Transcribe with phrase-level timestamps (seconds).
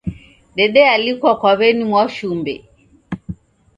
[0.57, 2.55] Dedealikwa kwa w'eni Mwashumbe.